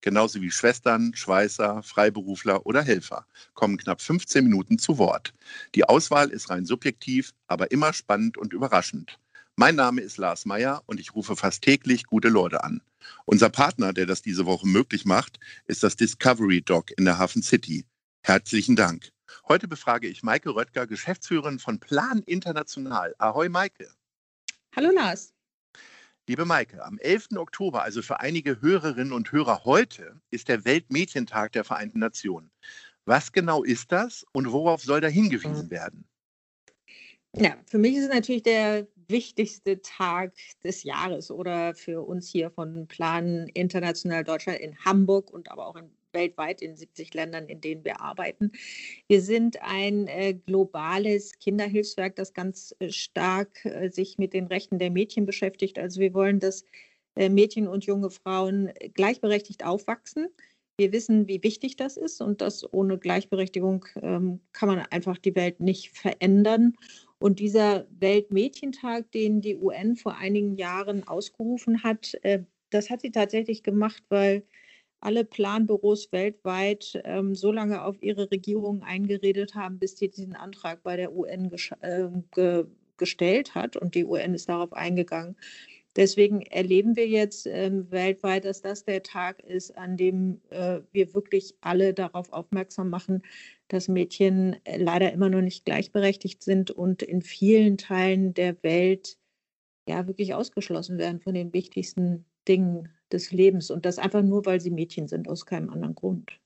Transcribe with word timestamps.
genauso 0.00 0.40
wie 0.40 0.50
Schwestern, 0.50 1.14
Schweißer, 1.14 1.82
Freiberufler 1.82 2.66
oder 2.66 2.82
Helfer, 2.82 3.26
kommen 3.54 3.76
knapp 3.76 4.00
15 4.00 4.44
Minuten 4.44 4.78
zu 4.78 4.98
Wort. 4.98 5.34
Die 5.74 5.84
Auswahl 5.84 6.30
ist 6.30 6.50
rein 6.50 6.66
subjektiv, 6.66 7.32
aber 7.46 7.70
immer 7.70 7.92
spannend 7.92 8.38
und 8.38 8.52
überraschend. 8.52 9.18
Mein 9.56 9.74
Name 9.74 10.00
ist 10.02 10.18
Lars 10.18 10.46
Meyer 10.46 10.82
und 10.86 11.00
ich 11.00 11.14
rufe 11.14 11.34
fast 11.34 11.62
täglich 11.62 12.04
gute 12.04 12.28
Leute 12.28 12.62
an. 12.62 12.80
Unser 13.24 13.50
Partner, 13.50 13.92
der 13.92 14.06
das 14.06 14.22
diese 14.22 14.46
Woche 14.46 14.66
möglich 14.66 15.04
macht, 15.04 15.40
ist 15.66 15.82
das 15.82 15.96
Discovery 15.96 16.62
Dog 16.62 16.92
in 16.96 17.04
der 17.04 17.18
Hafen 17.18 17.42
City. 17.42 17.84
Herzlichen 18.22 18.76
Dank. 18.76 19.10
Heute 19.48 19.66
befrage 19.66 20.06
ich 20.06 20.22
Maike 20.22 20.50
Röttger, 20.50 20.86
Geschäftsführerin 20.86 21.58
von 21.58 21.80
Plan 21.80 22.22
International. 22.26 23.14
Ahoi, 23.18 23.48
Maike. 23.48 23.88
Hallo, 24.76 24.90
Lars. 24.90 25.32
Liebe 26.28 26.44
Maike, 26.44 26.84
am 26.84 26.98
11. 26.98 27.28
Oktober, 27.38 27.82
also 27.84 28.02
für 28.02 28.20
einige 28.20 28.60
Hörerinnen 28.60 29.14
und 29.14 29.32
Hörer 29.32 29.64
heute, 29.64 30.20
ist 30.30 30.48
der 30.48 30.66
Weltmädchentag 30.66 31.52
der 31.52 31.64
Vereinten 31.64 32.00
Nationen. 32.00 32.50
Was 33.06 33.32
genau 33.32 33.64
ist 33.64 33.92
das 33.92 34.26
und 34.32 34.52
worauf 34.52 34.82
soll 34.82 35.00
da 35.00 35.08
hingewiesen 35.08 35.70
werden? 35.70 36.06
Ja, 37.34 37.56
für 37.64 37.78
mich 37.78 37.96
ist 37.96 38.08
es 38.08 38.14
natürlich 38.14 38.42
der 38.42 38.86
wichtigste 39.08 39.80
Tag 39.80 40.34
des 40.62 40.82
Jahres 40.82 41.30
oder 41.30 41.74
für 41.74 42.02
uns 42.02 42.28
hier 42.28 42.50
von 42.50 42.86
Plan 42.88 43.48
International 43.54 44.22
Deutschland 44.22 44.58
in 44.58 44.76
Hamburg 44.84 45.30
und 45.30 45.50
aber 45.50 45.66
auch 45.66 45.76
in 45.76 45.90
weltweit 46.12 46.62
in 46.62 46.76
70 46.76 47.14
Ländern, 47.14 47.46
in 47.48 47.60
denen 47.60 47.84
wir 47.84 48.00
arbeiten. 48.00 48.52
Wir 49.08 49.20
sind 49.20 49.62
ein 49.62 50.06
äh, 50.08 50.34
globales 50.34 51.38
Kinderhilfswerk, 51.38 52.16
das 52.16 52.32
ganz 52.32 52.74
äh, 52.78 52.90
stark 52.90 53.64
äh, 53.64 53.90
sich 53.90 54.18
mit 54.18 54.32
den 54.32 54.46
Rechten 54.46 54.78
der 54.78 54.90
Mädchen 54.90 55.26
beschäftigt. 55.26 55.78
Also 55.78 56.00
wir 56.00 56.14
wollen, 56.14 56.40
dass 56.40 56.64
äh, 57.16 57.28
Mädchen 57.28 57.68
und 57.68 57.84
junge 57.84 58.10
Frauen 58.10 58.72
gleichberechtigt 58.94 59.64
aufwachsen. 59.64 60.28
Wir 60.80 60.92
wissen, 60.92 61.26
wie 61.26 61.42
wichtig 61.42 61.74
das 61.74 61.96
ist 61.96 62.20
und 62.20 62.40
dass 62.40 62.72
ohne 62.72 62.98
Gleichberechtigung 62.98 63.84
ähm, 64.00 64.40
kann 64.52 64.68
man 64.68 64.78
einfach 64.78 65.18
die 65.18 65.34
Welt 65.34 65.58
nicht 65.58 65.90
verändern. 65.90 66.74
Und 67.18 67.40
dieser 67.40 67.88
Weltmädchentag, 67.90 69.10
den 69.10 69.40
die 69.40 69.56
UN 69.56 69.96
vor 69.96 70.16
einigen 70.16 70.56
Jahren 70.56 71.06
ausgerufen 71.08 71.82
hat, 71.82 72.14
äh, 72.22 72.44
das 72.70 72.90
hat 72.90 73.00
sie 73.00 73.10
tatsächlich 73.10 73.64
gemacht, 73.64 74.04
weil 74.08 74.44
alle 75.00 75.24
Planbüros 75.24 76.12
weltweit 76.12 77.00
ähm, 77.04 77.34
so 77.34 77.52
lange 77.52 77.84
auf 77.84 78.02
ihre 78.02 78.30
Regierungen 78.30 78.82
eingeredet 78.82 79.54
haben, 79.54 79.78
bis 79.78 79.96
sie 79.96 80.08
diesen 80.08 80.34
Antrag 80.34 80.82
bei 80.82 80.96
der 80.96 81.14
UN 81.14 81.52
äh, 81.80 82.08
ge 82.34 82.66
gestellt 82.96 83.54
hat 83.54 83.76
und 83.76 83.94
die 83.94 84.04
UN 84.04 84.34
ist 84.34 84.48
darauf 84.48 84.72
eingegangen. 84.72 85.36
Deswegen 85.96 86.42
erleben 86.42 86.96
wir 86.96 87.08
jetzt 87.08 87.46
ähm, 87.46 87.90
weltweit, 87.90 88.44
dass 88.44 88.60
das 88.60 88.84
der 88.84 89.02
Tag 89.02 89.42
ist, 89.42 89.76
an 89.76 89.96
dem 89.96 90.40
äh, 90.50 90.80
wir 90.92 91.14
wirklich 91.14 91.54
alle 91.60 91.94
darauf 91.94 92.32
aufmerksam 92.32 92.90
machen, 92.90 93.22
dass 93.68 93.88
Mädchen 93.88 94.56
äh, 94.64 94.78
leider 94.78 95.12
immer 95.12 95.28
noch 95.28 95.40
nicht 95.40 95.64
gleichberechtigt 95.64 96.42
sind 96.42 96.70
und 96.70 97.02
in 97.02 97.22
vielen 97.22 97.78
Teilen 97.78 98.34
der 98.34 98.62
Welt 98.62 99.16
ja 99.88 100.06
wirklich 100.06 100.34
ausgeschlossen 100.34 100.98
werden 100.98 101.20
von 101.20 101.34
den 101.34 101.52
wichtigsten 101.52 102.26
Dingen 102.46 102.88
des 103.12 103.32
Lebens 103.32 103.70
und 103.70 103.84
das 103.84 103.98
einfach 103.98 104.22
nur, 104.22 104.46
weil 104.46 104.60
sie 104.60 104.70
Mädchen 104.70 105.08
sind, 105.08 105.28
aus 105.28 105.46
keinem 105.46 105.70
anderen 105.70 105.94
Grund. 105.94 106.38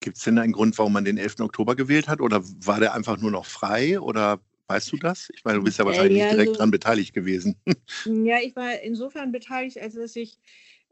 Gibt 0.00 0.18
es 0.18 0.24
denn 0.24 0.38
einen 0.38 0.52
Grund, 0.52 0.76
warum 0.78 0.92
man 0.92 1.04
den 1.04 1.18
11. 1.18 1.40
Oktober 1.40 1.74
gewählt 1.74 2.08
hat 2.08 2.20
oder 2.20 2.42
war 2.64 2.80
der 2.80 2.94
einfach 2.94 3.18
nur 3.18 3.30
noch 3.30 3.46
frei 3.46 3.98
oder 3.98 4.40
weißt 4.68 4.92
du 4.92 4.96
das? 4.96 5.30
Ich 5.34 5.44
meine, 5.44 5.58
du 5.58 5.64
bist 5.64 5.78
ja 5.78 5.86
wahrscheinlich 5.86 6.18
äh, 6.18 6.24
ja, 6.24 6.30
direkt 6.30 6.48
also, 6.48 6.58
daran 6.58 6.70
beteiligt 6.70 7.14
gewesen. 7.14 7.56
Ja, 8.04 8.38
ich 8.40 8.54
war 8.54 8.80
insofern 8.80 9.32
beteiligt, 9.32 9.80
als 9.80 9.94
dass 9.94 10.14
ich 10.16 10.38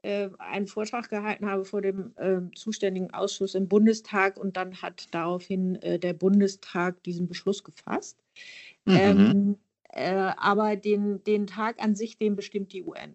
äh, 0.02 0.30
einen 0.38 0.66
Vortrag 0.66 1.08
gehalten 1.08 1.46
habe 1.46 1.64
vor 1.64 1.80
dem 1.80 2.12
äh, 2.16 2.40
zuständigen 2.54 3.12
Ausschuss 3.12 3.54
im 3.54 3.68
Bundestag 3.68 4.36
und 4.36 4.56
dann 4.56 4.82
hat 4.82 5.06
daraufhin 5.12 5.76
äh, 5.76 5.98
der 5.98 6.12
Bundestag 6.12 7.02
diesen 7.04 7.26
Beschluss 7.26 7.64
gefasst. 7.64 8.18
Mhm. 8.84 8.96
Ähm, 8.96 9.58
äh, 9.90 10.32
aber 10.36 10.76
den, 10.76 11.22
den 11.24 11.46
Tag 11.46 11.82
an 11.82 11.94
sich, 11.94 12.18
den 12.18 12.36
bestimmt 12.36 12.72
die 12.72 12.82
UN. 12.82 13.14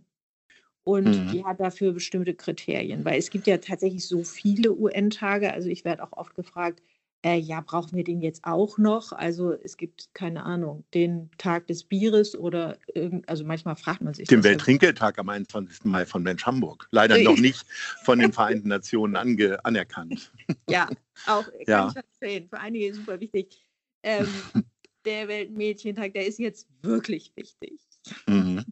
Und 0.90 1.06
mhm. 1.06 1.32
die 1.32 1.46
hat 1.46 1.60
dafür 1.60 1.94
bestimmte 1.94 2.34
Kriterien, 2.34 3.06
weil 3.06 3.20
es 3.20 3.30
gibt 3.30 3.46
ja 3.46 3.58
tatsächlich 3.60 4.08
so 4.08 4.24
viele 4.24 4.74
UN-Tage. 4.74 5.54
Also 5.54 5.70
ich 5.70 5.86
werde 5.86 6.02
auch 6.02 6.14
oft 6.14 6.34
gefragt, 6.34 6.82
äh, 7.24 7.38
ja, 7.38 7.62
brauchen 7.62 7.96
wir 7.96 8.04
den 8.04 8.22
jetzt 8.22 8.44
auch 8.44 8.80
noch? 8.80 9.12
Also 9.12 9.54
es 9.54 9.78
gibt, 9.78 10.10
keine 10.16 10.46
Ahnung, 10.46 10.84
den 10.96 11.30
Tag 11.38 11.68
des 11.68 11.84
Bieres 11.84 12.36
oder 12.36 12.80
irgend, 12.96 13.30
also 13.30 13.46
manchmal 13.46 13.76
fragt 13.76 14.02
man 14.02 14.16
sich. 14.16 14.28
Den 14.28 14.44
Welttrinkgeldtag 14.44 15.20
am 15.20 15.30
21. 15.30 15.86
Mai 15.86 16.08
von 16.08 16.24
Mensch 16.24 16.44
Hamburg. 16.48 16.88
Leider 16.90 17.20
noch 17.20 17.38
nicht 17.38 17.68
von 18.04 18.18
den 18.18 18.34
Vereinten 18.34 18.70
Nationen 18.70 19.16
ange, 19.16 19.64
anerkannt. 19.64 20.32
Ja, 20.68 20.90
auch 21.28 21.44
kann 21.52 21.64
ja. 21.68 21.88
ich 21.88 21.94
verstehen. 21.94 22.50
Für 22.50 22.60
einige 22.60 22.92
super 22.96 23.20
wichtig. 23.20 23.64
Ähm, 24.02 24.28
der 25.06 25.28
Weltmädchentag, 25.28 26.14
der 26.14 26.26
ist 26.26 26.40
jetzt 26.40 26.68
wirklich 26.82 27.32
wichtig. 27.36 27.80
Mhm. 28.26 28.66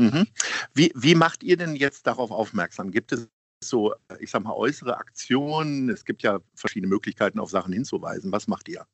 Mhm. 0.00 0.26
Wie, 0.74 0.92
wie 0.94 1.14
macht 1.14 1.42
ihr 1.42 1.56
denn 1.56 1.76
jetzt 1.76 2.06
darauf 2.06 2.30
aufmerksam? 2.30 2.90
Gibt 2.90 3.12
es 3.12 3.28
so, 3.62 3.94
ich 4.18 4.30
sag 4.30 4.42
mal, 4.42 4.52
äußere 4.54 4.96
Aktionen? 4.96 5.88
Es 5.88 6.04
gibt 6.04 6.22
ja 6.22 6.40
verschiedene 6.54 6.88
Möglichkeiten, 6.88 7.38
auf 7.38 7.50
Sachen 7.50 7.72
hinzuweisen. 7.72 8.32
Was 8.32 8.48
macht 8.48 8.68
ihr? 8.68 8.86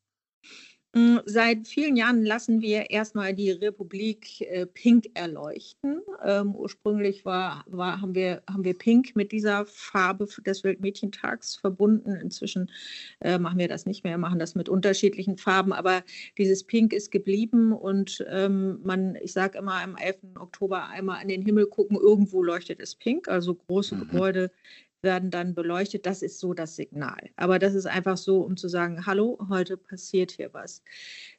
Hm, 0.93 1.21
seit 1.25 1.69
vielen 1.69 1.95
Jahren 1.95 2.25
lassen 2.25 2.61
wir 2.61 2.91
erstmal 2.91 3.33
die 3.33 3.53
Republik 3.53 4.41
äh, 4.41 4.67
pink 4.67 5.07
erleuchten. 5.15 6.03
Ähm, 6.25 6.57
ursprünglich 6.57 7.25
war, 7.25 7.65
war, 7.69 8.01
haben, 8.01 8.17
wir, 8.17 8.43
haben 8.51 8.65
wir 8.65 8.77
pink 8.77 9.15
mit 9.15 9.31
dieser 9.31 9.67
Farbe 9.67 10.27
des 10.45 10.65
Weltmädchentags 10.65 11.55
verbunden. 11.55 12.17
Inzwischen 12.17 12.73
äh, 13.21 13.39
machen 13.39 13.61
wir 13.61 13.69
das 13.69 13.87
nicht 13.87 14.03
mehr, 14.03 14.19
machen 14.19 14.41
das 14.41 14.57
mit 14.57 14.69
unterschiedlichen 14.69 15.37
Farben. 15.37 15.73
Aber 15.73 16.03
dieses 16.39 16.65
Pink 16.65 16.93
ist 16.93 17.13
geblieben 17.13 17.73
und 17.73 18.25
ähm, 18.29 18.81
man, 18.83 19.15
ich 19.23 19.33
sage 19.33 19.59
immer 19.59 19.81
am 19.81 19.97
11. 19.97 20.19
Oktober 20.41 20.89
einmal 20.89 21.21
an 21.21 21.29
den 21.29 21.43
Himmel 21.43 21.67
gucken, 21.67 21.99
irgendwo 21.99 22.43
leuchtet 22.43 22.81
es 22.81 22.97
pink. 22.97 23.29
Also 23.29 23.55
große 23.55 23.95
mhm. 23.95 24.01
Gebäude 24.01 24.51
werden 25.03 25.31
dann 25.31 25.55
beleuchtet. 25.55 26.07
Das 26.07 26.23
ist 26.23 26.39
so 26.39 26.55
das 26.55 26.77
Signal. 26.77 27.31
Aber 27.37 27.59
das 27.59 27.75
ist 27.75 27.87
einfach 27.87 28.17
so, 28.17 28.41
um 28.41 28.57
zu 28.57 28.69
sagen, 28.69 29.07
hallo, 29.07 29.39
heute 29.49 29.77
passiert 29.77 30.33
hier 30.33 30.53
was. 30.53 30.83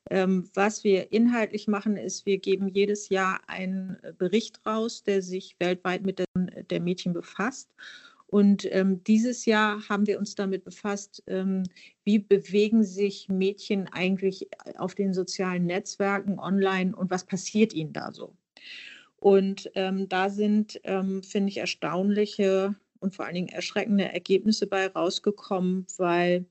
Ähm, 0.09 0.49
was 0.53 0.83
wir 0.83 1.11
inhaltlich 1.11 1.67
machen, 1.67 1.97
ist, 1.97 2.25
wir 2.25 2.37
geben 2.39 2.67
jedes 2.67 3.09
Jahr 3.09 3.41
einen 3.47 3.97
Bericht 4.17 4.65
raus, 4.65 5.03
der 5.03 5.21
sich 5.21 5.55
weltweit 5.59 6.03
mit 6.03 6.19
den, 6.19 6.65
der 6.69 6.79
Mädchen 6.79 7.13
befasst. 7.13 7.69
Und 8.31 8.65
ähm, 8.71 9.03
dieses 9.03 9.45
Jahr 9.45 9.89
haben 9.89 10.07
wir 10.07 10.17
uns 10.17 10.35
damit 10.35 10.63
befasst, 10.63 11.21
ähm, 11.27 11.63
wie 12.05 12.17
bewegen 12.17 12.81
sich 12.81 13.27
Mädchen 13.27 13.89
eigentlich 13.91 14.47
auf 14.77 14.95
den 14.95 15.13
sozialen 15.13 15.65
Netzwerken 15.65 16.39
online 16.39 16.95
und 16.95 17.11
was 17.11 17.25
passiert 17.25 17.73
ihnen 17.73 17.91
da 17.91 18.13
so. 18.13 18.33
Und 19.17 19.69
ähm, 19.75 20.07
da 20.07 20.29
sind, 20.29 20.79
ähm, 20.85 21.21
finde 21.23 21.49
ich, 21.49 21.57
erstaunliche 21.57 22.73
und 23.01 23.15
vor 23.15 23.25
allen 23.25 23.35
Dingen 23.35 23.49
erschreckende 23.49 24.05
Ergebnisse 24.05 24.67
bei 24.67 24.87
rausgekommen, 24.87 25.85
weil 25.97 26.45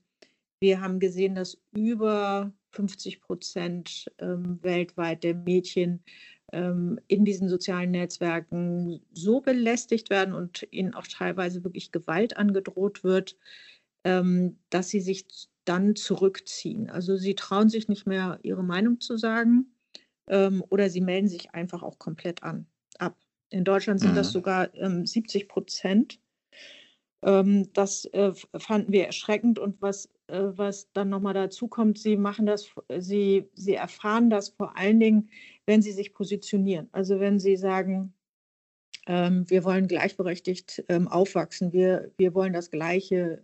wir 0.59 0.81
haben 0.81 0.99
gesehen, 0.99 1.33
dass 1.33 1.57
über 1.71 2.53
50 2.71 3.21
Prozent 3.21 4.11
ähm, 4.19 4.59
weltweit 4.61 5.23
der 5.23 5.33
Mädchen 5.33 6.03
ähm, 6.51 6.99
in 7.07 7.25
diesen 7.25 7.49
sozialen 7.49 7.91
Netzwerken 7.91 9.01
so 9.13 9.41
belästigt 9.41 10.09
werden 10.09 10.33
und 10.33 10.67
ihnen 10.71 10.93
auch 10.93 11.07
teilweise 11.07 11.63
wirklich 11.63 11.91
Gewalt 11.91 12.37
angedroht 12.37 13.03
wird, 13.03 13.37
ähm, 14.03 14.57
dass 14.69 14.89
sie 14.89 15.01
sich 15.01 15.25
dann 15.65 15.95
zurückziehen. 15.95 16.89
Also 16.89 17.17
sie 17.17 17.35
trauen 17.35 17.69
sich 17.69 17.87
nicht 17.87 18.07
mehr, 18.07 18.39
ihre 18.43 18.63
Meinung 18.63 18.99
zu 18.99 19.17
sagen 19.17 19.73
ähm, 20.27 20.63
oder 20.69 20.89
sie 20.89 21.01
melden 21.01 21.27
sich 21.27 21.53
einfach 21.53 21.83
auch 21.83 21.99
komplett 21.99 22.43
an, 22.43 22.67
ab. 22.97 23.17
In 23.49 23.63
Deutschland 23.63 23.99
sind 23.99 24.11
mhm. 24.11 24.15
das 24.15 24.31
sogar 24.31 24.69
70 24.73 25.41
ähm, 25.41 25.47
Prozent. 25.47 26.20
Ähm, 27.23 27.71
das 27.73 28.05
äh, 28.05 28.33
fanden 28.57 28.91
wir 28.91 29.05
erschreckend 29.05 29.59
und 29.59 29.81
was, 29.81 30.07
äh, 30.27 30.41
was 30.55 30.91
dann 30.93 31.09
nochmal 31.09 31.33
dazu 31.33 31.67
kommt, 31.67 31.99
sie 31.99 32.17
machen 32.17 32.45
das, 32.45 32.71
sie, 32.97 33.49
sie 33.53 33.75
erfahren 33.75 34.29
das 34.29 34.49
vor 34.49 34.75
allen 34.77 34.99
Dingen, 34.99 35.29
wenn 35.65 35.81
sie 35.81 35.91
sich 35.91 36.13
positionieren. 36.13 36.89
Also 36.91 37.19
wenn 37.19 37.39
sie 37.39 37.57
sagen, 37.57 38.13
ähm, 39.07 39.49
wir 39.49 39.63
wollen 39.63 39.87
gleichberechtigt 39.87 40.83
ähm, 40.89 41.07
aufwachsen, 41.07 41.73
wir, 41.73 42.11
wir 42.17 42.33
wollen 42.33 42.53
das 42.53 42.71
Gleiche 42.71 43.43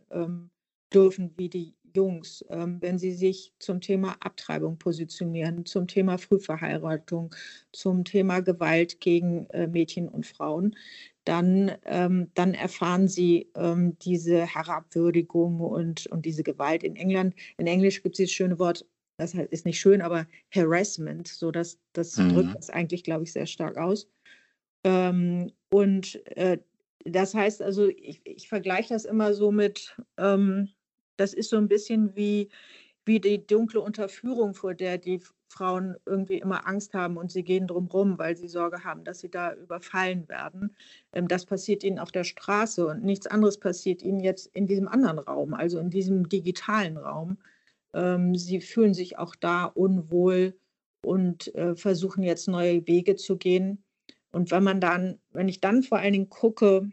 dürfen 0.93 1.33
wie 1.37 1.49
die 1.49 1.75
Jungs, 1.93 2.45
wenn 2.49 2.97
sie 2.97 3.11
sich 3.11 3.53
zum 3.59 3.81
Thema 3.81 4.15
Abtreibung 4.19 4.77
positionieren, 4.77 5.65
zum 5.65 5.87
Thema 5.87 6.17
Frühverheiratung, 6.17 7.33
zum 7.71 8.05
Thema 8.05 8.41
Gewalt 8.41 8.99
gegen 9.01 9.47
äh, 9.49 9.67
Mädchen 9.67 10.07
und 10.07 10.25
Frauen, 10.25 10.75
dann, 11.27 11.73
ähm, 11.85 12.31
dann 12.35 12.53
erfahren 12.53 13.09
sie 13.09 13.51
ähm, 13.55 13.97
diese 13.99 14.45
Herabwürdigung 14.45 15.59
und, 15.59 16.07
und 16.07 16.25
diese 16.25 16.43
Gewalt 16.43 16.83
in 16.83 16.95
England. 16.95 17.35
In 17.57 17.67
Englisch 17.67 18.01
gibt 18.01 18.15
es 18.15 18.17
dieses 18.17 18.31
schöne 18.31 18.59
Wort, 18.59 18.85
das 19.17 19.33
ist 19.33 19.65
nicht 19.65 19.79
schön, 19.79 20.01
aber 20.01 20.25
Harassment, 20.55 21.27
so 21.27 21.51
dass 21.51 21.79
das 21.91 22.15
mhm. 22.17 22.29
drückt 22.29 22.55
das 22.55 22.69
eigentlich, 22.69 23.03
glaube 23.03 23.23
ich, 23.23 23.33
sehr 23.33 23.45
stark 23.45 23.77
aus. 23.77 24.09
Ähm, 24.85 25.51
und 25.69 26.25
äh, 26.37 26.59
das 27.03 27.33
heißt 27.33 27.61
also, 27.61 27.89
ich, 27.89 28.21
ich 28.23 28.47
vergleiche 28.47 28.93
das 28.93 29.03
immer 29.03 29.33
so 29.33 29.51
mit, 29.51 29.97
ähm, 30.17 30.69
das 31.17 31.33
ist 31.33 31.49
so 31.49 31.57
ein 31.57 31.67
bisschen 31.67 32.15
wie, 32.15 32.49
wie 33.07 33.19
die 33.19 33.45
dunkle 33.47 33.81
Unterführung, 33.81 34.53
vor 34.53 34.73
der 34.73 34.97
die 34.97 35.21
Frauen 35.47 35.95
irgendwie 36.05 36.39
immer 36.39 36.67
Angst 36.67 36.93
haben 36.93 37.17
und 37.17 37.31
sie 37.31 37.43
gehen 37.43 37.67
drumherum, 37.67 38.17
weil 38.17 38.35
sie 38.35 38.49
Sorge 38.49 38.83
haben, 38.83 39.05
dass 39.05 39.19
sie 39.19 39.31
da 39.31 39.53
überfallen 39.53 40.27
werden. 40.27 40.75
Ähm, 41.13 41.27
das 41.27 41.45
passiert 41.45 41.83
ihnen 41.83 41.99
auf 41.99 42.11
der 42.11 42.25
Straße 42.25 42.85
und 42.85 43.03
nichts 43.03 43.27
anderes 43.27 43.59
passiert 43.59 44.01
ihnen 44.01 44.19
jetzt 44.19 44.47
in 44.47 44.67
diesem 44.67 44.87
anderen 44.87 45.19
Raum, 45.19 45.53
also 45.53 45.79
in 45.79 45.89
diesem 45.89 46.27
digitalen 46.27 46.97
Raum. 46.97 47.37
Ähm, 47.93 48.35
sie 48.35 48.59
fühlen 48.59 48.93
sich 48.93 49.17
auch 49.17 49.35
da 49.35 49.65
unwohl 49.65 50.59
und 51.01 51.53
äh, 51.55 51.75
versuchen 51.75 52.23
jetzt 52.23 52.47
neue 52.47 52.85
Wege 52.87 53.15
zu 53.15 53.37
gehen. 53.37 53.83
Und 54.31 54.51
wenn 54.51 54.63
man 54.63 54.81
dann, 54.81 55.19
wenn 55.31 55.47
ich 55.47 55.61
dann 55.61 55.81
vor 55.83 55.99
allen 55.99 56.13
Dingen 56.13 56.29
gucke 56.29 56.89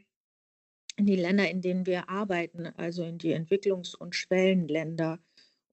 in 0.97 1.07
die 1.07 1.17
Länder, 1.17 1.51
in 1.51 1.61
denen 1.61 1.87
wir 1.87 2.09
arbeiten, 2.09 2.67
also 2.77 3.03
in 3.03 3.19
die 3.19 3.35
Entwicklungs- 3.35 3.97
und 3.97 4.15
Schwellenländer 4.15 5.19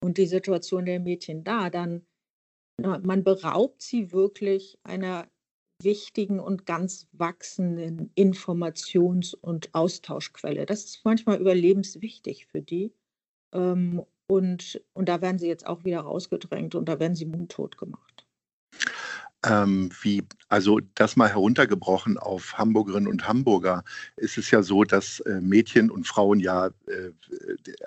und 0.03 0.17
die 0.17 0.25
Situation 0.25 0.85
der 0.85 0.99
Mädchen 0.99 1.43
da, 1.43 1.69
dann 1.69 2.05
man 2.81 3.23
beraubt 3.23 3.81
sie 3.81 4.11
wirklich 4.11 4.79
einer 4.83 5.29
wichtigen 5.83 6.39
und 6.39 6.65
ganz 6.65 7.07
wachsenden 7.11 8.11
Informations- 8.15 9.35
und 9.35 9.73
Austauschquelle. 9.73 10.65
Das 10.65 10.85
ist 10.85 11.05
manchmal 11.05 11.39
überlebenswichtig 11.39 12.47
für 12.47 12.61
die. 12.61 12.93
Ähm, 13.53 14.03
und, 14.27 14.81
und 14.93 15.09
da 15.09 15.21
werden 15.21 15.39
sie 15.39 15.47
jetzt 15.47 15.67
auch 15.67 15.83
wieder 15.83 16.01
rausgedrängt 16.01 16.75
und 16.75 16.85
da 16.85 16.99
werden 16.99 17.15
sie 17.15 17.25
mundtot 17.25 17.77
gemacht. 17.77 18.20
Ähm, 19.43 19.89
wie, 20.01 20.23
also 20.49 20.79
das 20.93 21.15
mal 21.15 21.29
heruntergebrochen 21.29 22.19
auf 22.19 22.57
Hamburgerinnen 22.59 23.07
und 23.07 23.27
Hamburger, 23.27 23.83
ist 24.15 24.37
es 24.37 24.51
ja 24.51 24.61
so, 24.61 24.83
dass 24.83 25.19
äh, 25.21 25.41
Mädchen 25.41 25.89
und 25.89 26.07
Frauen 26.07 26.39
ja, 26.39 26.67
äh, 26.67 27.11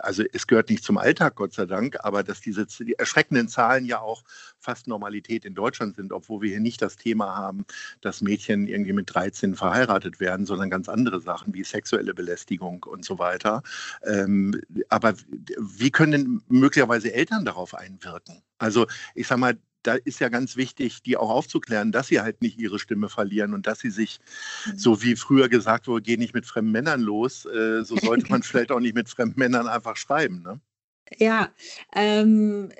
also 0.01 0.25
es 0.33 0.49
gehört 0.49 0.71
nicht 0.71 0.83
zum 0.83 0.99
Alltag, 0.99 1.37
Gott 1.37 1.53
sei 1.53 1.67
Dank, 1.67 1.97
aber 2.01 2.25
dass 2.25 2.41
diese 2.41 2.67
die 2.67 2.95
erschreckenden 2.95 3.49
Zahlen 3.49 3.85
ja 3.85 4.01
auch 4.01 4.25
fast 4.59 4.89
Normalität 4.89 5.45
in 5.45 5.55
Deutschland 5.55 5.95
sind, 5.95 6.13
obwohl 6.13 6.43
wir 6.43 6.51
hier 6.51 6.61
nicht 6.61 6.83
das 6.83 6.97
Thema 6.97 7.37
haben, 7.37 7.67
dass 8.01 8.21
Mädchen 8.21 8.67
irgendwie 8.67 8.93
mit 8.93 9.15
13 9.15 9.55
verheiratet 9.55 10.19
werden, 10.19 10.47
sondern 10.47 10.71
ganz 10.71 10.89
andere 10.89 11.21
Sachen 11.21 11.55
wie 11.55 11.63
sexuelle 11.63 12.15
Belästigung 12.15 12.83
und 12.83 13.05
so 13.05 13.19
weiter. 13.21 13.63
Ähm, 14.03 14.61
aber 14.89 15.15
wie 15.59 15.91
können 15.91 16.13
denn 16.13 16.43
möglicherweise 16.49 17.13
Eltern 17.13 17.45
darauf 17.45 17.75
einwirken? 17.75 18.43
Also 18.59 18.87
ich 19.15 19.27
sage 19.27 19.41
mal, 19.41 19.57
da 19.87 19.95
ist 19.95 20.21
ja 20.21 20.29
ganz 20.29 20.57
wichtig, 20.57 21.03
die 21.03 21.17
auch 21.17 21.31
aufzuklären, 21.31 21.93
dass 21.93 22.09
sie 22.09 22.21
halt 22.21 22.43
nicht 22.43 22.59
ihre 22.59 22.79
Stimme 22.79 23.09
verlieren 23.09 23.55
und 23.55 23.67
dass 23.67 23.81
sie 23.81 23.91
sich, 23.91 24.21
mhm. 24.67 24.79
so 24.79 25.03
wie 25.03 25.17
früher 25.17 25.49
gesagt 25.49 25.87
wurde, 25.87 26.03
geh 26.03 26.17
nicht 26.17 26.35
mit 26.35 26.47
fremden 26.47 26.73
Männern 26.73 27.01
los, 27.01 27.45
äh, 27.47 27.85
so 27.85 27.97
sollte 27.97 28.31
man 28.31 28.43
vielleicht 28.43 28.73
auch 28.73 28.81
nicht 28.81 28.95
mit 28.95 29.09
fremden 29.09 29.39
Männern 29.39 29.69
einfach 29.69 29.97
schreiben. 29.97 30.43
Ne? 30.43 30.61
Ja, 31.19 31.53
ähm, 31.95 32.71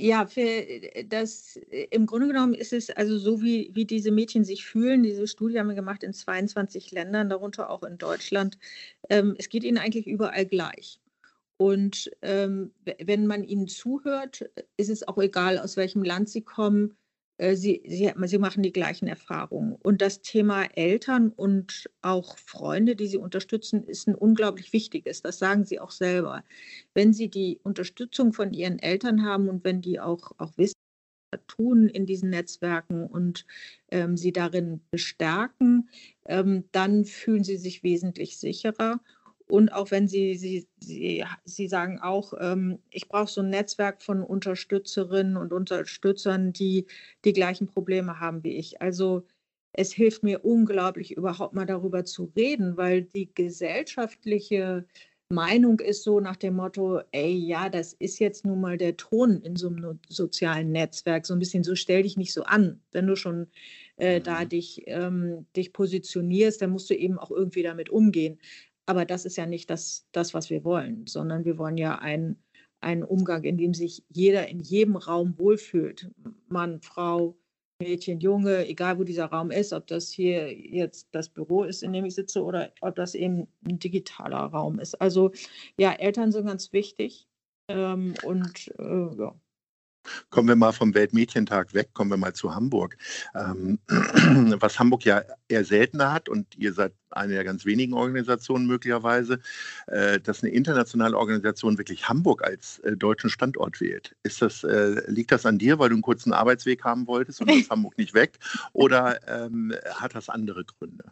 ja, 0.00 0.26
für 0.26 0.64
das 1.06 1.58
im 1.90 2.06
Grunde 2.06 2.28
genommen 2.28 2.54
ist 2.54 2.72
es 2.72 2.88
also 2.90 3.18
so, 3.18 3.42
wie, 3.42 3.70
wie 3.74 3.84
diese 3.84 4.12
Mädchen 4.12 4.44
sich 4.44 4.64
fühlen. 4.64 5.02
Diese 5.02 5.26
Studie 5.26 5.58
haben 5.58 5.68
wir 5.68 5.74
gemacht 5.74 6.04
in 6.04 6.12
22 6.12 6.92
Ländern, 6.92 7.28
darunter 7.28 7.68
auch 7.68 7.82
in 7.82 7.98
Deutschland. 7.98 8.58
Ähm, 9.10 9.34
es 9.38 9.48
geht 9.48 9.64
ihnen 9.64 9.78
eigentlich 9.78 10.06
überall 10.06 10.46
gleich. 10.46 11.00
Und 11.58 12.10
ähm, 12.22 12.72
wenn 13.04 13.26
man 13.26 13.44
ihnen 13.44 13.66
zuhört, 13.66 14.48
ist 14.76 14.88
es 14.88 15.06
auch 15.06 15.18
egal, 15.18 15.58
aus 15.58 15.76
welchem 15.76 16.04
Land 16.04 16.28
sie 16.28 16.42
kommen. 16.42 16.96
Äh, 17.36 17.56
sie, 17.56 17.82
sie, 17.84 18.12
sie 18.26 18.38
machen 18.38 18.62
die 18.62 18.72
gleichen 18.72 19.08
Erfahrungen. 19.08 19.74
Und 19.82 20.00
das 20.00 20.22
Thema 20.22 20.64
Eltern 20.76 21.30
und 21.30 21.90
auch 22.00 22.38
Freunde, 22.38 22.94
die 22.94 23.08
sie 23.08 23.18
unterstützen, 23.18 23.82
ist 23.84 24.06
ein 24.06 24.14
unglaublich 24.14 24.72
wichtiges. 24.72 25.20
Das 25.22 25.38
sagen 25.38 25.64
sie 25.64 25.80
auch 25.80 25.90
selber. 25.90 26.44
Wenn 26.94 27.12
sie 27.12 27.28
die 27.28 27.58
Unterstützung 27.64 28.32
von 28.32 28.52
ihren 28.52 28.78
Eltern 28.78 29.24
haben 29.24 29.48
und 29.48 29.64
wenn 29.64 29.82
die 29.82 29.98
auch, 29.98 30.32
auch 30.38 30.56
wissen, 30.56 30.74
tun 31.48 31.88
in 31.88 32.06
diesen 32.06 32.30
Netzwerken 32.30 33.04
und 33.04 33.44
ähm, 33.90 34.16
sie 34.16 34.32
darin 34.32 34.80
bestärken, 34.90 35.90
ähm, 36.24 36.64
dann 36.72 37.04
fühlen 37.04 37.44
sie 37.44 37.56
sich 37.56 37.82
wesentlich 37.82 38.38
sicherer. 38.38 39.00
Und 39.48 39.72
auch 39.72 39.90
wenn 39.90 40.08
Sie, 40.08 40.36
Sie, 40.36 40.68
Sie, 40.88 41.24
Sie 41.44 41.68
sagen 41.68 42.00
auch, 42.00 42.32
ähm, 42.40 42.78
ich 42.90 43.08
brauche 43.08 43.30
so 43.30 43.42
ein 43.42 43.50
Netzwerk 43.50 44.02
von 44.02 44.22
Unterstützerinnen 44.22 45.36
und 45.36 45.52
Unterstützern, 45.52 46.52
die 46.52 46.86
die 47.24 47.32
gleichen 47.32 47.66
Probleme 47.68 48.20
haben 48.20 48.42
wie 48.42 48.56
ich. 48.56 48.80
Also 48.82 49.26
es 49.72 49.92
hilft 49.92 50.22
mir 50.24 50.44
unglaublich, 50.44 51.16
überhaupt 51.16 51.54
mal 51.54 51.66
darüber 51.66 52.04
zu 52.04 52.32
reden, 52.34 52.76
weil 52.76 53.02
die 53.02 53.32
gesellschaftliche 53.32 54.86
Meinung 55.30 55.78
ist 55.80 56.04
so 56.04 56.20
nach 56.20 56.36
dem 56.36 56.56
Motto, 56.56 57.02
ey, 57.12 57.34
ja, 57.34 57.68
das 57.68 57.92
ist 57.92 58.18
jetzt 58.18 58.46
nun 58.46 58.62
mal 58.62 58.78
der 58.78 58.96
Ton 58.96 59.42
in 59.42 59.56
so 59.56 59.68
einem 59.68 60.00
sozialen 60.08 60.72
Netzwerk, 60.72 61.26
so 61.26 61.34
ein 61.34 61.38
bisschen 61.38 61.64
so 61.64 61.74
stell 61.74 62.02
dich 62.02 62.16
nicht 62.16 62.32
so 62.32 62.44
an. 62.44 62.80
Wenn 62.92 63.06
du 63.06 63.14
schon 63.14 63.46
äh, 63.98 64.22
da 64.22 64.40
mhm. 64.40 64.48
dich, 64.48 64.82
ähm, 64.86 65.46
dich 65.54 65.74
positionierst, 65.74 66.62
dann 66.62 66.70
musst 66.70 66.88
du 66.88 66.94
eben 66.94 67.18
auch 67.18 67.30
irgendwie 67.30 67.62
damit 67.62 67.90
umgehen. 67.90 68.38
Aber 68.88 69.04
das 69.04 69.26
ist 69.26 69.36
ja 69.36 69.44
nicht 69.44 69.68
das, 69.68 70.08
das 70.12 70.32
was 70.32 70.48
wir 70.48 70.64
wollen, 70.64 71.06
sondern 71.06 71.44
wir 71.44 71.58
wollen 71.58 71.76
ja 71.76 71.98
einen, 71.98 72.42
einen 72.80 73.02
Umgang, 73.02 73.44
in 73.44 73.58
dem 73.58 73.74
sich 73.74 74.02
jeder 74.08 74.48
in 74.48 74.60
jedem 74.60 74.96
Raum 74.96 75.38
wohlfühlt. 75.38 76.10
Mann, 76.48 76.80
Frau, 76.80 77.36
Mädchen, 77.82 78.18
Junge, 78.18 78.66
egal 78.66 78.98
wo 78.98 79.04
dieser 79.04 79.26
Raum 79.26 79.50
ist, 79.50 79.74
ob 79.74 79.86
das 79.88 80.10
hier 80.10 80.54
jetzt 80.54 81.08
das 81.12 81.28
Büro 81.28 81.64
ist, 81.64 81.82
in 81.82 81.92
dem 81.92 82.06
ich 82.06 82.14
sitze 82.14 82.42
oder 82.42 82.72
ob 82.80 82.96
das 82.96 83.14
eben 83.14 83.46
ein 83.68 83.78
digitaler 83.78 84.38
Raum 84.38 84.80
ist. 84.80 84.94
Also 85.02 85.32
ja, 85.78 85.92
Eltern 85.92 86.32
sind 86.32 86.46
ganz 86.46 86.72
wichtig. 86.72 87.28
Ähm, 87.70 88.14
und 88.24 88.72
äh, 88.78 89.16
ja, 89.18 89.38
Kommen 90.30 90.48
wir 90.48 90.56
mal 90.56 90.72
vom 90.72 90.94
Weltmädchentag 90.94 91.74
weg, 91.74 91.90
kommen 91.92 92.10
wir 92.10 92.16
mal 92.16 92.34
zu 92.34 92.54
Hamburg. 92.54 92.96
Ähm, 93.34 93.78
was 94.60 94.78
Hamburg 94.78 95.04
ja 95.04 95.22
eher 95.48 95.64
seltener 95.64 96.12
hat, 96.12 96.28
und 96.28 96.56
ihr 96.56 96.72
seid 96.72 96.92
eine 97.10 97.34
der 97.34 97.44
ganz 97.44 97.64
wenigen 97.64 97.94
Organisationen 97.94 98.66
möglicherweise, 98.66 99.40
äh, 99.86 100.20
dass 100.20 100.42
eine 100.42 100.52
internationale 100.52 101.16
Organisation 101.16 101.78
wirklich 101.78 102.08
Hamburg 102.08 102.44
als 102.44 102.78
äh, 102.80 102.96
deutschen 102.96 103.30
Standort 103.30 103.80
wählt. 103.80 104.14
Ist 104.22 104.42
das, 104.42 104.64
äh, 104.64 105.02
liegt 105.10 105.32
das 105.32 105.46
an 105.46 105.58
dir, 105.58 105.78
weil 105.78 105.88
du 105.88 105.94
einen 105.94 106.02
kurzen 106.02 106.32
Arbeitsweg 106.32 106.84
haben 106.84 107.06
wolltest 107.06 107.40
und 107.40 107.50
ist 107.50 107.70
Hamburg 107.70 107.96
nicht 107.98 108.14
weg? 108.14 108.38
Oder 108.72 109.20
ähm, 109.28 109.74
hat 109.94 110.14
das 110.14 110.28
andere 110.28 110.64
Gründe? 110.64 111.04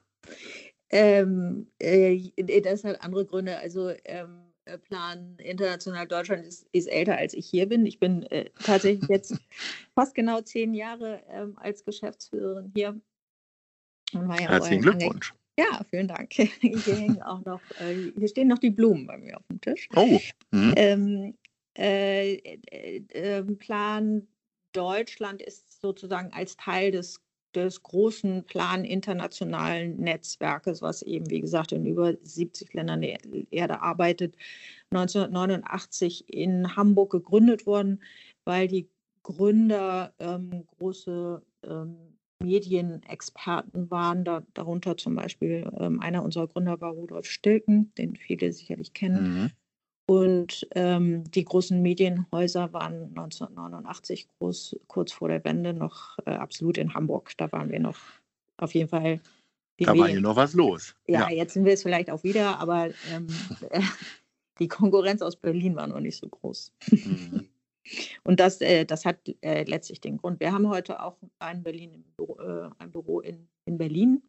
Ähm, 0.90 1.66
äh, 1.78 2.30
das 2.62 2.84
hat 2.84 3.02
andere 3.02 3.26
Gründe. 3.26 3.58
Also 3.58 3.90
ähm, 4.04 4.42
äh, 4.44 4.45
Plan 4.78 5.36
international 5.38 6.06
Deutschland 6.06 6.44
ist, 6.44 6.66
ist, 6.72 6.86
älter 6.86 7.16
als 7.16 7.34
ich 7.34 7.46
hier 7.48 7.68
bin. 7.68 7.86
Ich 7.86 7.98
bin 7.98 8.24
äh, 8.24 8.50
tatsächlich 8.62 9.08
jetzt 9.08 9.36
fast 9.94 10.14
genau 10.14 10.40
zehn 10.40 10.74
Jahre 10.74 11.22
ähm, 11.28 11.56
als 11.58 11.84
Geschäftsführerin 11.84 12.72
hier. 12.74 13.00
Ja 14.12 14.32
Herzlichen 14.32 14.82
Glückwunsch. 14.82 15.34
Ja, 15.58 15.80
vielen 15.88 16.08
Dank. 16.08 16.32
Hier, 16.34 16.50
hängen 16.60 17.22
auch 17.22 17.42
noch, 17.46 17.62
äh, 17.80 18.12
hier 18.16 18.28
stehen 18.28 18.48
noch 18.48 18.58
die 18.58 18.70
Blumen 18.70 19.06
bei 19.06 19.16
mir 19.16 19.38
auf 19.38 19.46
dem 19.50 19.60
Tisch. 19.60 19.88
Oh. 19.96 20.20
Mhm. 20.50 20.74
Ähm, 20.76 21.38
äh, 21.78 22.34
äh, 22.34 23.02
ähm, 23.14 23.56
Plan 23.56 24.28
Deutschland 24.72 25.40
ist 25.40 25.80
sozusagen 25.80 26.30
als 26.32 26.56
Teil 26.58 26.90
des 26.90 27.22
des 27.56 27.82
großen 27.82 28.44
Plan 28.44 28.84
internationalen 28.84 29.96
Netzwerkes, 29.96 30.82
was 30.82 31.02
eben, 31.02 31.28
wie 31.30 31.40
gesagt, 31.40 31.72
in 31.72 31.86
über 31.86 32.14
70 32.22 32.72
Ländern 32.74 33.00
der 33.00 33.18
Erde 33.50 33.80
arbeitet, 33.80 34.36
1989 34.90 36.28
in 36.28 36.76
Hamburg 36.76 37.10
gegründet 37.10 37.66
worden, 37.66 38.02
weil 38.44 38.68
die 38.68 38.88
Gründer 39.22 40.12
ähm, 40.20 40.64
große 40.78 41.42
ähm, 41.64 41.96
Medienexperten 42.38 43.90
waren, 43.90 44.24
da, 44.24 44.42
darunter 44.54 44.96
zum 44.96 45.16
Beispiel 45.16 45.68
ähm, 45.80 46.00
einer 46.00 46.22
unserer 46.22 46.46
Gründer 46.46 46.80
war 46.80 46.92
Rudolf 46.92 47.26
Stilken, 47.26 47.92
den 47.96 48.14
viele 48.14 48.52
sicherlich 48.52 48.92
kennen. 48.92 49.42
Mhm. 49.42 49.50
Und 50.06 50.68
ähm, 50.76 51.28
die 51.32 51.44
großen 51.44 51.82
Medienhäuser 51.82 52.72
waren 52.72 53.08
1989, 53.16 54.28
groß, 54.38 54.76
kurz 54.86 55.12
vor 55.12 55.28
der 55.28 55.42
Wende, 55.44 55.74
noch 55.74 56.16
äh, 56.26 56.30
absolut 56.30 56.78
in 56.78 56.94
Hamburg. 56.94 57.32
Da 57.36 57.50
waren 57.50 57.70
wir 57.70 57.80
noch 57.80 57.98
auf 58.56 58.72
jeden 58.74 58.88
Fall. 58.88 59.20
Da 59.78 59.98
war 59.98 60.08
hier 60.08 60.20
noch 60.20 60.36
was 60.36 60.54
los. 60.54 60.94
Ja, 61.06 61.28
ja, 61.28 61.36
jetzt 61.36 61.54
sind 61.54 61.64
wir 61.64 61.72
es 61.72 61.82
vielleicht 61.82 62.08
auch 62.10 62.22
wieder, 62.22 62.58
aber 62.60 62.90
ähm, 63.12 63.26
die 64.60 64.68
Konkurrenz 64.68 65.22
aus 65.22 65.36
Berlin 65.36 65.74
war 65.74 65.88
noch 65.88 66.00
nicht 66.00 66.16
so 66.16 66.28
groß. 66.28 66.72
Mhm. 66.90 67.48
Und 68.24 68.40
das, 68.40 68.60
äh, 68.60 68.84
das 68.84 69.04
hat 69.04 69.18
äh, 69.42 69.64
letztlich 69.64 70.00
den 70.00 70.18
Grund. 70.18 70.40
Wir 70.40 70.52
haben 70.52 70.68
heute 70.68 71.02
auch 71.02 71.16
ein, 71.38 71.62
Berlin 71.62 72.04
Büro, 72.16 72.38
äh, 72.40 72.70
ein 72.78 72.90
Büro 72.90 73.20
in, 73.20 73.48
in 73.64 73.78
Berlin, 73.78 74.22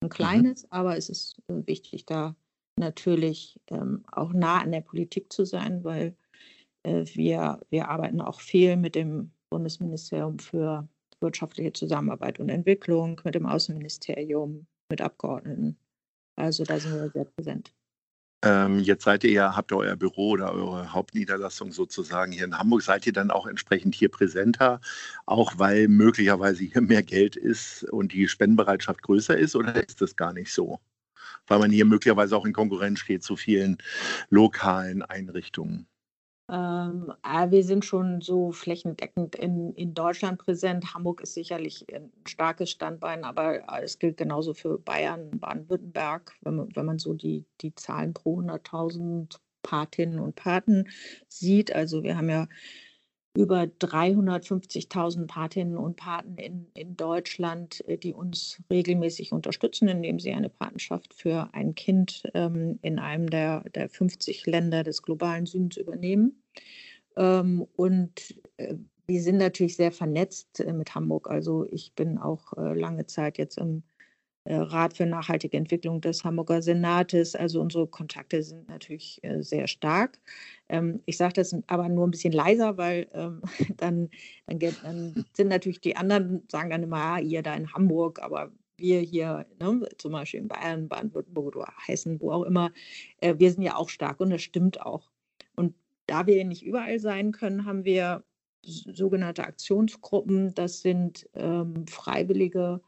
ein 0.00 0.06
mhm. 0.06 0.10
kleines, 0.10 0.62
mhm. 0.64 0.68
aber 0.70 0.96
es 0.96 1.08
ist 1.08 1.36
äh, 1.48 1.66
wichtig, 1.66 2.06
da 2.06 2.36
natürlich 2.78 3.60
ähm, 3.68 4.04
auch 4.12 4.32
nah 4.32 4.60
an 4.60 4.72
der 4.72 4.80
Politik 4.80 5.32
zu 5.32 5.44
sein, 5.44 5.84
weil 5.84 6.16
äh, 6.82 7.04
wir, 7.14 7.60
wir 7.70 7.88
arbeiten 7.88 8.20
auch 8.20 8.40
viel 8.40 8.76
mit 8.76 8.94
dem 8.94 9.32
Bundesministerium 9.50 10.38
für 10.38 10.88
wirtschaftliche 11.20 11.72
Zusammenarbeit 11.72 12.38
und 12.40 12.48
Entwicklung, 12.48 13.20
mit 13.24 13.34
dem 13.34 13.46
Außenministerium, 13.46 14.66
mit 14.90 15.00
Abgeordneten. 15.00 15.78
Also 16.36 16.64
da 16.64 16.78
sind 16.78 16.92
wir 16.92 17.10
sehr 17.10 17.24
präsent. 17.24 17.72
Ähm, 18.44 18.80
jetzt 18.80 19.04
seid 19.04 19.24
ihr 19.24 19.30
ja, 19.30 19.56
habt 19.56 19.72
ihr 19.72 19.78
euer 19.78 19.96
Büro 19.96 20.30
oder 20.30 20.52
eure 20.52 20.92
Hauptniederlassung 20.92 21.72
sozusagen 21.72 22.32
hier 22.32 22.44
in 22.44 22.58
Hamburg. 22.58 22.82
Seid 22.82 23.06
ihr 23.06 23.14
dann 23.14 23.30
auch 23.30 23.46
entsprechend 23.46 23.94
hier 23.94 24.10
präsenter, 24.10 24.80
auch 25.24 25.54
weil 25.56 25.88
möglicherweise 25.88 26.64
hier 26.64 26.82
mehr 26.82 27.02
Geld 27.02 27.34
ist 27.34 27.84
und 27.84 28.12
die 28.12 28.28
Spendenbereitschaft 28.28 29.02
größer 29.02 29.36
ist 29.36 29.56
oder 29.56 29.74
ist 29.76 30.02
das 30.02 30.16
gar 30.16 30.34
nicht 30.34 30.52
so? 30.52 30.78
Weil 31.46 31.58
man 31.58 31.70
hier 31.70 31.84
möglicherweise 31.84 32.36
auch 32.36 32.44
in 32.44 32.52
Konkurrenz 32.52 33.00
steht 33.00 33.22
zu 33.22 33.36
vielen 33.36 33.78
lokalen 34.30 35.02
Einrichtungen. 35.02 35.86
Ähm, 36.48 37.12
äh, 37.24 37.50
wir 37.50 37.64
sind 37.64 37.84
schon 37.84 38.20
so 38.20 38.52
flächendeckend 38.52 39.34
in, 39.34 39.72
in 39.74 39.94
Deutschland 39.94 40.38
präsent. 40.38 40.94
Hamburg 40.94 41.20
ist 41.20 41.34
sicherlich 41.34 41.86
ein 41.92 42.12
starkes 42.24 42.70
Standbein, 42.70 43.24
aber 43.24 43.68
äh, 43.68 43.82
es 43.82 43.98
gilt 43.98 44.16
genauso 44.16 44.54
für 44.54 44.78
Bayern, 44.78 45.30
Baden-Württemberg, 45.40 46.32
wenn 46.42 46.56
man, 46.56 46.68
wenn 46.76 46.86
man 46.86 46.98
so 47.00 47.14
die, 47.14 47.44
die 47.60 47.74
Zahlen 47.74 48.14
pro 48.14 48.40
100.000 48.40 49.38
Patinnen 49.62 50.20
und 50.20 50.36
Paten 50.36 50.88
sieht. 51.26 51.74
Also 51.74 52.04
wir 52.04 52.16
haben 52.16 52.30
ja 52.30 52.46
über 53.36 53.62
350.000 53.62 55.26
Patinnen 55.26 55.76
und 55.76 55.96
Paten 55.96 56.36
in, 56.36 56.66
in 56.74 56.96
Deutschland, 56.96 57.86
äh, 57.86 57.98
die 57.98 58.14
uns 58.14 58.62
regelmäßig 58.70 59.32
unterstützen, 59.32 59.88
indem 59.88 60.18
sie 60.18 60.32
eine 60.32 60.48
Patenschaft 60.48 61.14
für 61.14 61.50
ein 61.52 61.74
Kind 61.74 62.22
ähm, 62.34 62.78
in 62.82 62.98
einem 62.98 63.28
der, 63.28 63.64
der 63.70 63.88
50 63.88 64.46
Länder 64.46 64.82
des 64.82 65.02
globalen 65.02 65.46
Südens 65.46 65.76
übernehmen. 65.76 66.42
Ähm, 67.16 67.66
und 67.76 68.34
äh, 68.56 68.74
wir 69.06 69.22
sind 69.22 69.36
natürlich 69.36 69.76
sehr 69.76 69.92
vernetzt 69.92 70.60
äh, 70.60 70.72
mit 70.72 70.94
Hamburg. 70.94 71.30
Also 71.30 71.66
ich 71.70 71.94
bin 71.94 72.18
auch 72.18 72.52
äh, 72.54 72.74
lange 72.74 73.06
Zeit 73.06 73.38
jetzt 73.38 73.58
im 73.58 73.82
Rat 74.54 74.96
für 74.96 75.06
nachhaltige 75.06 75.56
Entwicklung 75.56 76.00
des 76.00 76.24
Hamburger 76.24 76.62
Senates. 76.62 77.34
Also 77.34 77.60
unsere 77.60 77.86
Kontakte 77.86 78.42
sind 78.42 78.68
natürlich 78.68 79.18
äh, 79.22 79.42
sehr 79.42 79.66
stark. 79.66 80.20
Ähm, 80.68 81.02
ich 81.06 81.16
sage 81.16 81.34
das 81.34 81.54
aber 81.66 81.88
nur 81.88 82.06
ein 82.06 82.10
bisschen 82.10 82.32
leiser, 82.32 82.76
weil 82.76 83.08
ähm, 83.12 83.42
dann, 83.76 84.10
dann, 84.46 84.58
dann, 84.82 85.24
sind 85.32 85.48
natürlich 85.48 85.80
die 85.80 85.96
anderen, 85.96 86.42
sagen 86.50 86.70
dann 86.70 86.82
immer, 86.82 87.18
ja, 87.18 87.18
ihr 87.18 87.42
da 87.42 87.54
in 87.54 87.72
Hamburg, 87.72 88.20
aber 88.22 88.52
wir 88.78 89.00
hier, 89.00 89.46
ne, 89.60 89.88
zum 89.98 90.12
Beispiel 90.12 90.40
in 90.40 90.48
Bayern, 90.48 90.88
Baden-Württemberg 90.88 91.56
oder 91.56 91.72
Hessen, 91.86 92.20
wo 92.20 92.30
auch 92.32 92.44
immer, 92.44 92.72
äh, 93.20 93.34
wir 93.38 93.50
sind 93.50 93.62
ja 93.62 93.76
auch 93.76 93.88
stark 93.88 94.20
und 94.20 94.30
das 94.30 94.42
stimmt 94.42 94.80
auch. 94.80 95.10
Und 95.56 95.74
da 96.06 96.26
wir 96.26 96.44
nicht 96.44 96.62
überall 96.64 96.98
sein 97.00 97.32
können, 97.32 97.64
haben 97.64 97.84
wir 97.84 98.24
sogenannte 98.62 99.44
Aktionsgruppen. 99.44 100.54
Das 100.54 100.80
sind 100.80 101.28
ähm, 101.34 101.86
freiwillige 101.86 102.80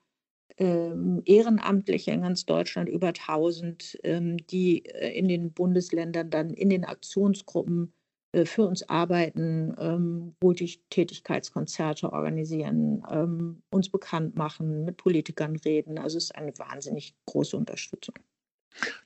ähm, 0.59 1.23
Ehrenamtliche 1.25 2.11
in 2.11 2.23
ganz 2.23 2.45
Deutschland, 2.45 2.89
über 2.89 3.09
1000, 3.09 3.99
ähm, 4.03 4.37
die 4.49 4.85
äh, 4.87 5.17
in 5.17 5.29
den 5.29 5.53
Bundesländern 5.53 6.31
dann 6.31 6.51
in 6.51 6.69
den 6.69 6.85
Aktionsgruppen 6.85 7.93
äh, 8.33 8.45
für 8.45 8.67
uns 8.67 8.89
arbeiten, 8.89 9.75
ähm, 9.79 10.35
Wohltätigkeitskonzerte 10.41 12.13
organisieren, 12.13 13.03
ähm, 13.11 13.63
uns 13.71 13.89
bekannt 13.89 14.37
machen, 14.37 14.85
mit 14.85 14.97
Politikern 14.97 15.57
reden. 15.57 15.99
Also 15.99 16.19
es 16.19 16.25
ist 16.25 16.37
eine 16.37 16.53
wahnsinnig 16.59 17.15
große 17.27 17.57
Unterstützung. 17.57 18.17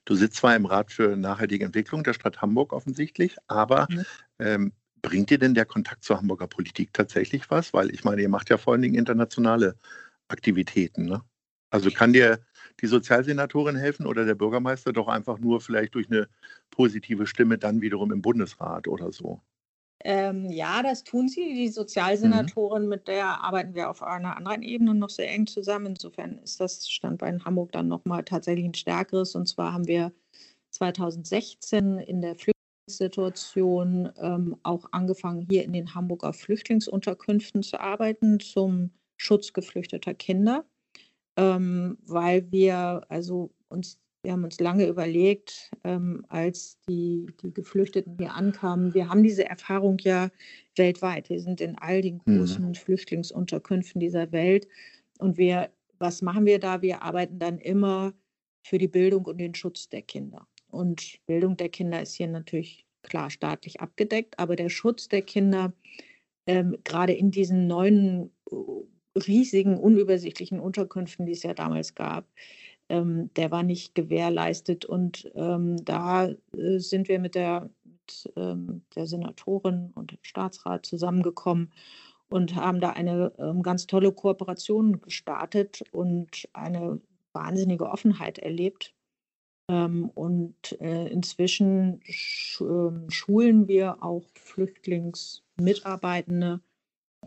Du 0.05 0.15
sitzt 0.15 0.37
zwar 0.37 0.55
im 0.55 0.65
Rat 0.65 0.91
für 0.91 1.15
nachhaltige 1.15 1.65
Entwicklung 1.65 2.03
der 2.03 2.13
Stadt 2.13 2.41
Hamburg 2.41 2.73
offensichtlich, 2.73 3.37
aber 3.47 3.87
mhm. 3.89 4.03
ähm, 4.39 4.71
bringt 5.01 5.29
dir 5.29 5.37
denn 5.37 5.53
der 5.53 5.65
Kontakt 5.65 6.03
zur 6.03 6.17
Hamburger 6.17 6.47
Politik 6.47 6.93
tatsächlich 6.93 7.49
was? 7.49 7.73
Weil 7.73 7.91
ich 7.91 8.03
meine, 8.03 8.21
ihr 8.21 8.29
macht 8.29 8.49
ja 8.49 8.57
vor 8.57 8.73
allen 8.73 8.81
Dingen 8.81 8.95
internationale 8.95 9.75
Aktivitäten. 10.27 11.05
Ne? 11.05 11.21
Also 11.73 11.89
kann 11.89 12.13
dir 12.13 12.39
die 12.81 12.87
Sozialsenatorin 12.87 13.75
helfen 13.75 14.05
oder 14.05 14.25
der 14.25 14.35
Bürgermeister 14.35 14.93
doch 14.93 15.07
einfach 15.07 15.39
nur 15.39 15.59
vielleicht 15.59 15.95
durch 15.95 16.07
eine 16.07 16.27
positive 16.69 17.25
Stimme 17.25 17.57
dann 17.57 17.81
wiederum 17.81 18.11
im 18.11 18.21
Bundesrat 18.21 18.87
oder 18.87 19.11
so? 19.11 19.41
Ähm, 20.03 20.51
ja, 20.51 20.83
das 20.83 21.03
tun 21.03 21.29
sie. 21.29 21.55
Die 21.55 21.69
Sozialsenatorin, 21.69 22.83
mhm. 22.83 22.89
mit 22.89 23.07
der 23.07 23.43
arbeiten 23.43 23.73
wir 23.73 23.89
auf 23.89 24.03
einer 24.03 24.37
anderen 24.37 24.61
Ebene 24.61 24.93
noch 24.93 25.09
sehr 25.09 25.31
eng 25.31 25.47
zusammen. 25.47 25.87
Insofern 25.87 26.37
ist 26.39 26.59
das 26.59 26.87
Standbein 26.87 27.43
Hamburg 27.43 27.71
dann 27.71 27.87
nochmal 27.87 28.23
tatsächlich 28.23 28.65
ein 28.65 28.75
stärkeres. 28.75 29.33
Und 29.33 29.47
zwar 29.47 29.73
haben 29.73 29.87
wir 29.87 30.11
2016 30.75 31.97
in 31.97 32.21
der 32.21 32.35
Flüchtlingssituation 32.35 34.11
ähm, 34.17 34.57
auch 34.61 34.89
angefangen, 34.91 35.47
hier 35.49 35.63
in 35.63 35.73
den 35.73 35.95
Hamburger 35.95 36.33
Flüchtlingsunterkünften 36.33 37.63
zu 37.63 37.79
arbeiten 37.79 38.39
zum 38.39 38.91
Schutz 39.17 39.53
geflüchteter 39.53 40.13
Kinder 40.13 40.65
ähm, 41.37 41.97
weil 42.05 42.51
wir 42.51 43.01
also 43.09 43.51
uns, 43.69 43.99
wir 44.23 44.33
haben 44.33 44.43
uns 44.43 44.59
lange 44.59 44.87
überlegt, 44.87 45.71
ähm, 45.83 46.25
als 46.29 46.77
die, 46.87 47.27
die 47.41 47.53
Geflüchteten 47.53 48.17
hier 48.17 48.33
ankamen, 48.33 48.93
wir 48.93 49.09
haben 49.09 49.23
diese 49.23 49.45
Erfahrung 49.45 49.97
ja 49.99 50.29
weltweit. 50.75 51.29
Wir 51.29 51.39
sind 51.39 51.61
in 51.61 51.77
all 51.77 52.01
den 52.01 52.21
mhm. 52.25 52.37
großen 52.37 52.67
mhm. 52.67 52.75
Flüchtlingsunterkünften 52.75 53.99
dieser 53.99 54.31
Welt 54.31 54.67
und 55.19 55.37
wir, 55.37 55.71
was 55.99 56.21
machen 56.21 56.45
wir 56.45 56.59
da? 56.59 56.81
Wir 56.81 57.01
arbeiten 57.01 57.39
dann 57.39 57.57
immer 57.57 58.13
für 58.65 58.77
die 58.77 58.87
Bildung 58.87 59.25
und 59.25 59.37
den 59.39 59.55
Schutz 59.55 59.89
der 59.89 60.01
Kinder. 60.01 60.47
Und 60.69 61.19
Bildung 61.27 61.57
der 61.57 61.69
Kinder 61.69 62.01
ist 62.01 62.15
hier 62.15 62.27
natürlich 62.27 62.85
klar 63.03 63.29
staatlich 63.29 63.81
abgedeckt, 63.81 64.39
aber 64.39 64.55
der 64.55 64.69
Schutz 64.69 65.07
der 65.07 65.21
Kinder, 65.21 65.73
ähm, 66.47 66.77
gerade 66.83 67.13
in 67.13 67.31
diesen 67.31 67.67
neuen 67.67 68.31
riesigen, 69.15 69.77
unübersichtlichen 69.77 70.59
Unterkünften, 70.59 71.25
die 71.25 71.33
es 71.33 71.43
ja 71.43 71.53
damals 71.53 71.95
gab, 71.95 72.25
ähm, 72.89 73.33
der 73.35 73.51
war 73.51 73.63
nicht 73.63 73.95
gewährleistet. 73.95 74.85
Und 74.85 75.31
ähm, 75.35 75.83
da 75.85 76.27
äh, 76.27 76.79
sind 76.79 77.07
wir 77.07 77.19
mit 77.19 77.35
der, 77.35 77.69
mit, 77.83 78.33
ähm, 78.35 78.83
der 78.95 79.07
Senatorin 79.07 79.91
und 79.95 80.11
dem 80.11 80.19
Staatsrat 80.21 80.85
zusammengekommen 80.85 81.71
und 82.29 82.55
haben 82.55 82.79
da 82.81 82.91
eine 82.91 83.33
ähm, 83.37 83.63
ganz 83.63 83.87
tolle 83.87 84.11
Kooperation 84.11 85.01
gestartet 85.01 85.83
und 85.91 86.49
eine 86.53 86.99
wahnsinnige 87.33 87.89
Offenheit 87.89 88.39
erlebt. 88.39 88.93
Ähm, 89.69 90.09
und 90.13 90.79
äh, 90.81 91.07
inzwischen 91.07 92.01
sch 92.03 92.61
ähm, 92.61 93.09
schulen 93.09 93.67
wir 93.67 94.03
auch 94.03 94.23
Flüchtlingsmitarbeitende 94.35 96.61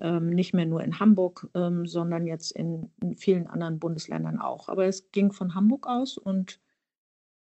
ähm, 0.00 0.30
nicht 0.30 0.54
mehr 0.54 0.66
nur 0.66 0.82
in 0.82 0.98
Hamburg, 0.98 1.48
ähm, 1.54 1.86
sondern 1.86 2.26
jetzt 2.26 2.52
in, 2.52 2.90
in, 3.00 3.16
vielen 3.16 3.46
anderen 3.46 3.78
Bundesländern 3.78 4.38
auch. 4.38 4.68
Aber 4.68 4.86
es 4.86 5.10
ging 5.12 5.32
von 5.32 5.54
Hamburg 5.54 5.86
aus 5.86 6.18
und 6.18 6.60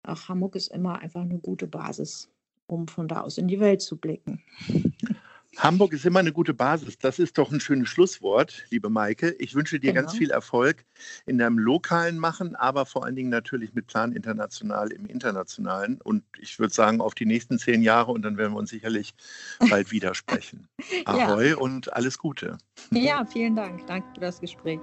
ach, 0.02 0.28
Hamburg 0.28 0.56
ist 0.56 0.68
immer 0.68 1.00
einfach 1.00 1.22
eine 1.22 1.38
gute 1.38 1.66
Basis, 1.66 2.30
um 2.66 2.88
von 2.88 3.08
da 3.08 3.22
aus 3.22 3.38
in 3.38 3.48
die 3.48 3.60
Welt 3.60 3.82
zu 3.82 3.96
blicken. 3.96 4.42
Hamburg 5.58 5.92
ist 5.92 6.04
immer 6.04 6.18
eine 6.18 6.32
gute 6.32 6.54
Basis. 6.54 6.98
Das 6.98 7.18
ist 7.18 7.38
doch 7.38 7.50
ein 7.50 7.60
schönes 7.60 7.88
Schlusswort, 7.88 8.64
liebe 8.70 8.90
Maike. 8.90 9.34
Ich 9.38 9.54
wünsche 9.54 9.80
dir 9.80 9.92
genau. 9.92 10.02
ganz 10.06 10.16
viel 10.16 10.30
Erfolg 10.30 10.84
in 11.24 11.38
deinem 11.38 11.58
lokalen 11.58 12.18
Machen, 12.18 12.54
aber 12.54 12.84
vor 12.84 13.04
allen 13.04 13.16
Dingen 13.16 13.30
natürlich 13.30 13.74
mit 13.74 13.86
Plan 13.86 14.12
International 14.12 14.92
im 14.92 15.06
Internationalen. 15.06 16.00
Und 16.02 16.24
ich 16.38 16.58
würde 16.58 16.74
sagen, 16.74 17.00
auf 17.00 17.14
die 17.14 17.26
nächsten 17.26 17.58
zehn 17.58 17.82
Jahre 17.82 18.12
und 18.12 18.22
dann 18.22 18.36
werden 18.36 18.52
wir 18.52 18.58
uns 18.58 18.70
sicherlich 18.70 19.14
bald 19.70 19.90
widersprechen. 19.90 20.68
Ahoi 21.04 21.50
ja. 21.50 21.56
und 21.56 21.92
alles 21.94 22.18
Gute. 22.18 22.58
Ja, 22.90 23.24
vielen 23.24 23.56
Dank. 23.56 23.86
Danke 23.86 24.06
für 24.14 24.20
das 24.20 24.40
Gespräch. 24.40 24.80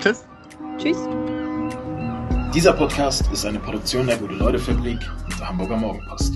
Tschüss. 0.00 0.24
Tschüss. 0.78 0.98
Dieser 2.54 2.72
Podcast 2.74 3.30
ist 3.32 3.46
eine 3.46 3.58
Produktion 3.60 4.06
der 4.06 4.18
Gute-Leute-Fabrik 4.18 4.98
und 5.24 5.38
der 5.38 5.48
Hamburger 5.48 5.76
Morgenpost. 5.76 6.34